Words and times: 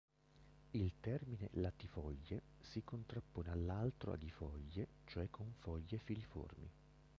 Il 0.73 0.93
termine 0.99 1.47
latifoglie 1.51 2.41
si 2.59 2.81
contrappone 2.83 3.51
all'altro 3.51 4.13
aghifoglie, 4.13 4.87
cioè 5.05 5.29
con 5.29 5.53
foglie 5.59 5.99
filiformi. 5.99 6.71